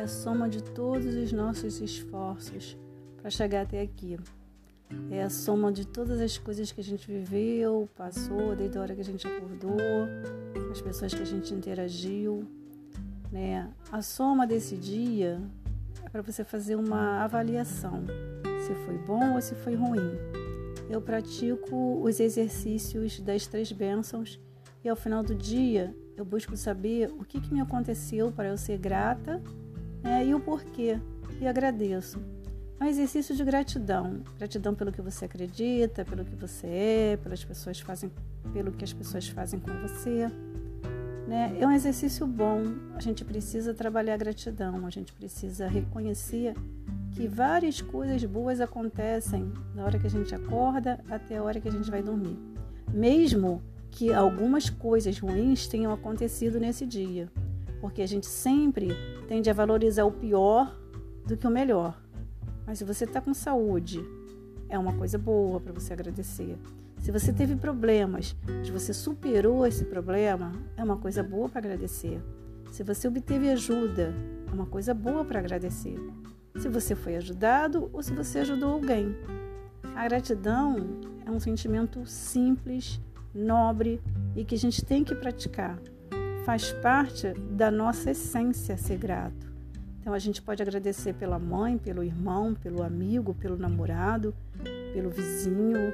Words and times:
a 0.00 0.08
soma 0.08 0.48
de 0.48 0.62
todos 0.62 1.14
os 1.14 1.32
nossos 1.32 1.80
esforços 1.80 2.76
para 3.20 3.30
chegar 3.30 3.62
até 3.62 3.80
aqui. 3.80 4.16
É 5.10 5.22
a 5.22 5.28
soma 5.28 5.72
de 5.72 5.86
todas 5.86 6.20
as 6.20 6.38
coisas 6.38 6.70
que 6.70 6.80
a 6.80 6.84
gente 6.84 7.10
viveu, 7.10 7.88
passou, 7.96 8.54
desde 8.54 8.78
a 8.78 8.80
hora 8.80 8.94
que 8.94 9.00
a 9.00 9.04
gente 9.04 9.26
acordou, 9.26 9.76
as 10.70 10.80
pessoas 10.80 11.12
que 11.12 11.22
a 11.22 11.26
gente 11.26 11.52
interagiu. 11.52 12.46
Né? 13.32 13.68
A 13.90 14.00
soma 14.00 14.46
desse 14.46 14.76
dia 14.76 15.40
é 16.04 16.08
para 16.08 16.22
você 16.22 16.44
fazer 16.44 16.76
uma 16.76 17.24
avaliação 17.24 18.04
se 18.60 18.74
foi 18.84 18.96
bom 18.98 19.34
ou 19.34 19.40
se 19.40 19.54
foi 19.56 19.74
ruim. 19.74 20.12
Eu 20.88 21.00
pratico 21.00 22.00
os 22.00 22.20
exercícios 22.20 23.20
das 23.20 23.46
três 23.46 23.72
bênçãos 23.72 24.40
e 24.86 24.88
ao 24.88 24.94
final 24.94 25.20
do 25.20 25.34
dia 25.34 25.92
eu 26.16 26.24
busco 26.24 26.56
saber 26.56 27.10
o 27.18 27.24
que, 27.24 27.40
que 27.40 27.52
me 27.52 27.60
aconteceu 27.60 28.30
para 28.30 28.48
eu 28.48 28.56
ser 28.56 28.78
grata 28.78 29.42
né, 30.00 30.24
e 30.24 30.32
o 30.32 30.38
porquê. 30.38 31.00
E 31.40 31.46
agradeço. 31.46 32.20
É 32.78 32.84
um 32.84 32.86
exercício 32.86 33.34
de 33.34 33.44
gratidão. 33.44 34.20
Gratidão 34.38 34.76
pelo 34.76 34.92
que 34.92 35.02
você 35.02 35.24
acredita, 35.24 36.04
pelo 36.04 36.24
que 36.24 36.36
você 36.36 36.66
é, 36.68 37.18
pelas 37.20 37.44
pessoas 37.44 37.80
fazem, 37.80 38.12
pelo 38.52 38.70
que 38.70 38.84
as 38.84 38.92
pessoas 38.92 39.28
fazem 39.28 39.58
com 39.58 39.72
você. 39.72 40.30
Né? 41.26 41.56
É 41.60 41.66
um 41.66 41.72
exercício 41.72 42.24
bom. 42.24 42.62
A 42.94 43.00
gente 43.00 43.24
precisa 43.24 43.74
trabalhar 43.74 44.14
a 44.14 44.18
gratidão, 44.18 44.86
a 44.86 44.90
gente 44.90 45.12
precisa 45.12 45.66
reconhecer 45.66 46.54
que 47.10 47.26
várias 47.26 47.80
coisas 47.80 48.24
boas 48.24 48.60
acontecem 48.60 49.52
na 49.74 49.84
hora 49.84 49.98
que 49.98 50.06
a 50.06 50.10
gente 50.10 50.32
acorda 50.32 51.00
até 51.10 51.38
a 51.38 51.42
hora 51.42 51.60
que 51.60 51.66
a 51.68 51.72
gente 51.72 51.90
vai 51.90 52.02
dormir. 52.02 52.38
Mesmo 52.94 53.60
que 53.96 54.12
algumas 54.12 54.68
coisas 54.68 55.18
ruins 55.18 55.66
tenham 55.66 55.90
acontecido 55.90 56.60
nesse 56.60 56.84
dia, 56.84 57.32
porque 57.80 58.02
a 58.02 58.06
gente 58.06 58.26
sempre 58.26 58.90
tende 59.26 59.48
a 59.48 59.54
valorizar 59.54 60.04
o 60.04 60.12
pior 60.12 60.78
do 61.26 61.34
que 61.34 61.46
o 61.46 61.50
melhor. 61.50 61.98
Mas 62.66 62.76
se 62.78 62.84
você 62.84 63.04
está 63.04 63.22
com 63.22 63.32
saúde, 63.32 64.04
é 64.68 64.78
uma 64.78 64.92
coisa 64.92 65.16
boa 65.16 65.58
para 65.58 65.72
você 65.72 65.94
agradecer. 65.94 66.58
Se 67.00 67.10
você 67.10 67.32
teve 67.32 67.56
problemas, 67.56 68.36
mas 68.46 68.68
você 68.68 68.92
superou 68.92 69.66
esse 69.66 69.86
problema, 69.86 70.52
é 70.76 70.84
uma 70.84 70.98
coisa 70.98 71.22
boa 71.22 71.48
para 71.48 71.60
agradecer. 71.60 72.20
Se 72.70 72.82
você 72.82 73.08
obteve 73.08 73.48
ajuda, 73.48 74.14
é 74.46 74.52
uma 74.52 74.66
coisa 74.66 74.92
boa 74.92 75.24
para 75.24 75.38
agradecer. 75.38 75.96
Se 76.58 76.68
você 76.68 76.94
foi 76.94 77.16
ajudado 77.16 77.88
ou 77.94 78.02
se 78.02 78.12
você 78.12 78.40
ajudou 78.40 78.74
alguém. 78.74 79.16
A 79.94 80.04
gratidão 80.06 80.76
é 81.24 81.30
um 81.30 81.40
sentimento 81.40 82.04
simples, 82.04 83.00
nobre 83.36 84.00
e 84.34 84.44
que 84.44 84.54
a 84.54 84.58
gente 84.58 84.84
tem 84.84 85.04
que 85.04 85.14
praticar. 85.14 85.78
Faz 86.44 86.72
parte 86.72 87.32
da 87.50 87.70
nossa 87.70 88.10
essência 88.10 88.76
ser 88.76 88.98
grato. 88.98 89.46
Então 90.00 90.14
a 90.14 90.18
gente 90.18 90.40
pode 90.40 90.62
agradecer 90.62 91.14
pela 91.14 91.38
mãe, 91.38 91.76
pelo 91.76 92.04
irmão, 92.04 92.54
pelo 92.54 92.82
amigo, 92.82 93.34
pelo 93.34 93.56
namorado, 93.56 94.34
pelo 94.92 95.10
vizinho, 95.10 95.92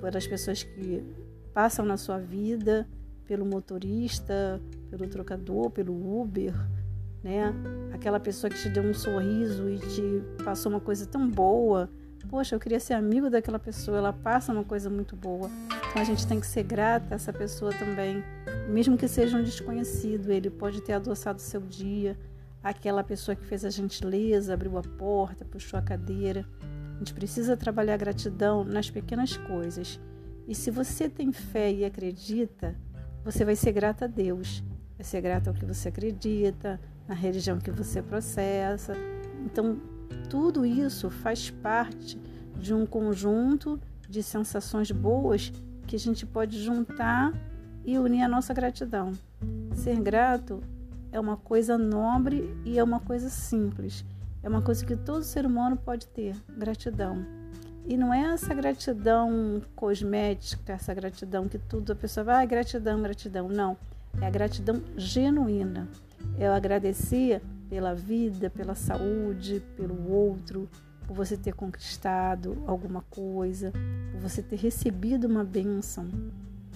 pelas 0.00 0.26
pessoas 0.26 0.62
que 0.62 1.02
passam 1.54 1.84
na 1.84 1.96
sua 1.96 2.18
vida, 2.18 2.86
pelo 3.26 3.46
motorista, 3.46 4.60
pelo 4.90 5.08
trocador, 5.08 5.70
pelo 5.70 6.20
Uber, 6.20 6.54
né? 7.22 7.54
Aquela 7.92 8.20
pessoa 8.20 8.50
que 8.50 8.60
te 8.60 8.68
deu 8.68 8.82
um 8.82 8.92
sorriso 8.92 9.70
e 9.70 9.78
te 9.78 10.44
passou 10.44 10.70
uma 10.70 10.80
coisa 10.80 11.06
tão 11.06 11.28
boa. 11.30 11.88
Poxa, 12.32 12.54
eu 12.54 12.58
queria 12.58 12.80
ser 12.80 12.94
amigo 12.94 13.28
daquela 13.28 13.58
pessoa, 13.58 13.98
ela 13.98 14.10
passa 14.10 14.54
uma 14.54 14.64
coisa 14.64 14.88
muito 14.88 15.14
boa. 15.14 15.50
Então 15.90 16.00
a 16.00 16.04
gente 16.04 16.26
tem 16.26 16.40
que 16.40 16.46
ser 16.46 16.62
grata 16.62 17.14
a 17.14 17.16
essa 17.16 17.30
pessoa 17.30 17.74
também, 17.74 18.24
mesmo 18.70 18.96
que 18.96 19.06
seja 19.06 19.36
um 19.36 19.42
desconhecido, 19.42 20.32
ele 20.32 20.48
pode 20.48 20.80
ter 20.80 20.94
adoçado 20.94 21.38
o 21.38 21.42
seu 21.42 21.60
dia 21.60 22.16
aquela 22.62 23.04
pessoa 23.04 23.36
que 23.36 23.44
fez 23.44 23.66
a 23.66 23.68
gentileza, 23.68 24.54
abriu 24.54 24.78
a 24.78 24.82
porta, 24.82 25.44
puxou 25.44 25.78
a 25.78 25.82
cadeira. 25.82 26.46
A 26.94 26.98
gente 27.00 27.12
precisa 27.12 27.54
trabalhar 27.54 27.98
gratidão 27.98 28.64
nas 28.64 28.88
pequenas 28.88 29.36
coisas. 29.36 30.00
E 30.48 30.54
se 30.54 30.70
você 30.70 31.10
tem 31.10 31.32
fé 31.32 31.70
e 31.70 31.84
acredita, 31.84 32.74
você 33.22 33.44
vai 33.44 33.56
ser 33.56 33.72
grata 33.72 34.06
a 34.06 34.08
Deus. 34.08 34.64
Vai 34.96 35.04
ser 35.04 35.20
grata 35.20 35.50
ao 35.50 35.54
que 35.54 35.66
você 35.66 35.90
acredita, 35.90 36.80
na 37.06 37.14
religião 37.14 37.58
que 37.58 37.70
você 37.70 38.00
processa. 38.00 38.94
Então, 39.44 39.91
tudo 40.28 40.64
isso 40.64 41.10
faz 41.10 41.50
parte 41.50 42.18
de 42.56 42.72
um 42.72 42.86
conjunto 42.86 43.80
de 44.08 44.22
sensações 44.22 44.90
boas 44.90 45.52
que 45.86 45.96
a 45.96 45.98
gente 45.98 46.24
pode 46.24 46.62
juntar 46.62 47.32
e 47.84 47.98
unir 47.98 48.22
a 48.22 48.28
nossa 48.28 48.54
gratidão. 48.54 49.12
Ser 49.74 50.00
grato 50.00 50.62
é 51.10 51.18
uma 51.18 51.36
coisa 51.36 51.76
nobre 51.76 52.54
e 52.64 52.78
é 52.78 52.84
uma 52.84 53.00
coisa 53.00 53.28
simples. 53.28 54.04
É 54.42 54.48
uma 54.48 54.62
coisa 54.62 54.84
que 54.84 54.96
todo 54.96 55.22
ser 55.22 55.46
humano 55.46 55.76
pode 55.76 56.06
ter, 56.08 56.34
gratidão. 56.56 57.24
E 57.86 57.96
não 57.96 58.12
é 58.12 58.32
essa 58.32 58.54
gratidão 58.54 59.60
cosmética, 59.74 60.72
essa 60.72 60.94
gratidão 60.94 61.48
que 61.48 61.58
tudo 61.58 61.92
a 61.92 61.96
pessoa 61.96 62.24
vai, 62.24 62.42
ah, 62.42 62.46
gratidão, 62.46 63.02
gratidão. 63.02 63.48
Não. 63.48 63.76
É 64.20 64.26
a 64.26 64.30
gratidão 64.30 64.82
genuína. 64.96 65.88
O 66.38 66.44
agradecer 66.52 67.42
pela 67.72 67.94
vida, 67.94 68.50
pela 68.50 68.74
saúde, 68.74 69.62
pelo 69.74 70.12
outro, 70.12 70.68
por 71.06 71.16
você 71.16 71.38
ter 71.38 71.54
conquistado 71.54 72.62
alguma 72.66 73.00
coisa, 73.08 73.72
por 74.12 74.20
você 74.20 74.42
ter 74.42 74.56
recebido 74.56 75.26
uma 75.26 75.42
bênção. 75.42 76.06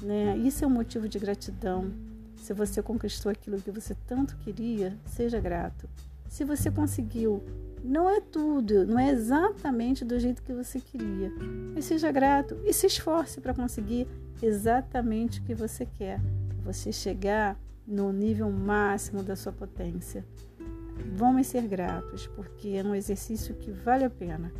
Né? 0.00 0.34
Isso 0.38 0.64
é 0.64 0.66
um 0.66 0.70
motivo 0.70 1.06
de 1.06 1.18
gratidão. 1.18 1.92
Se 2.34 2.54
você 2.54 2.82
conquistou 2.82 3.30
aquilo 3.30 3.60
que 3.60 3.70
você 3.70 3.94
tanto 4.06 4.38
queria, 4.38 4.96
seja 5.04 5.38
grato. 5.38 5.86
Se 6.30 6.44
você 6.46 6.70
conseguiu, 6.70 7.44
não 7.84 8.08
é 8.08 8.18
tudo, 8.18 8.86
não 8.86 8.98
é 8.98 9.10
exatamente 9.10 10.02
do 10.02 10.18
jeito 10.18 10.42
que 10.42 10.54
você 10.54 10.80
queria, 10.80 11.30
mas 11.74 11.84
seja 11.84 12.10
grato 12.10 12.56
e 12.64 12.72
se 12.72 12.86
esforce 12.86 13.38
para 13.38 13.52
conseguir 13.52 14.08
exatamente 14.40 15.40
o 15.40 15.42
que 15.42 15.54
você 15.54 15.84
quer. 15.84 16.22
Você 16.64 16.90
chegar 16.90 17.54
no 17.86 18.10
nível 18.14 18.50
máximo 18.50 19.22
da 19.22 19.36
sua 19.36 19.52
potência. 19.52 20.24
Vamos 21.14 21.46
ser 21.46 21.66
gratos, 21.66 22.26
porque 22.28 22.68
é 22.70 22.82
um 22.82 22.94
exercício 22.94 23.54
que 23.54 23.70
vale 23.70 24.04
a 24.04 24.10
pena. 24.10 24.52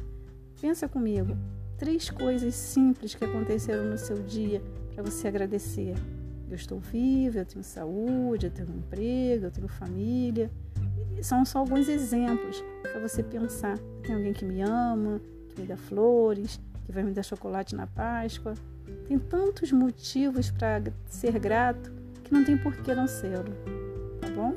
Pensa 0.61 0.89
comigo, 0.89 1.37
três 1.77 2.11
coisas 2.11 2.55
simples 2.55 3.15
que 3.15 3.25
aconteceram 3.25 3.85
no 3.85 3.99
seu 3.99 4.17
dia 4.23 4.63
para 4.95 5.03
você 5.03 5.29
agradecer. 5.29 5.95
Eu 6.49 6.55
estou 6.55 6.79
viva, 6.79 7.41
eu 7.41 7.45
tenho 7.45 7.65
saúde, 7.65 8.47
eu 8.47 8.51
tenho 8.51 8.71
um 8.71 8.79
emprego, 8.79 9.47
eu 9.47 9.51
tenho 9.51 9.69
família. 9.69 10.51
E 11.19 11.23
são 11.23 11.45
só 11.45 11.59
alguns 11.59 11.89
exemplos 11.89 12.63
para 12.83 13.01
você 13.01 13.23
pensar. 13.23 13.79
Tem 14.03 14.15
alguém 14.15 14.33
que 14.33 14.45
me 14.45 14.61
ama, 14.63 15.21
que 15.49 15.61
me 15.61 15.67
dá 15.67 15.77
flores, 15.77 16.61
que 16.85 16.93
vai 16.93 17.03
me 17.03 17.13
dar 17.13 17.23
chocolate 17.23 17.75
na 17.75 17.87
Páscoa. 17.87 18.55
Tem 19.09 19.19
tantos 19.19 19.73
motivos 19.73 20.51
para 20.51 20.83
ser 21.07 21.39
grato 21.39 21.93
que 22.23 22.33
não 22.33 22.45
tem 22.45 22.57
por 22.57 22.77
que 22.77 22.95
não 22.95 23.07
ser, 23.07 23.43
tá 24.21 24.29
bom? 24.35 24.55